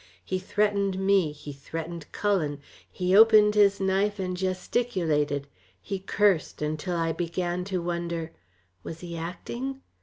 [0.25, 2.59] He threatened me, he threatened Cullen,
[2.91, 5.45] he opened his knife and gesticulated,
[5.79, 8.31] he cursed, until I began to wonder:
[8.83, 9.81] was he acting?